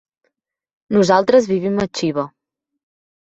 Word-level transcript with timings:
Nosaltres 0.97 1.49
vivim 1.51 1.77
a 1.85 1.87
Xiva. 2.01 2.25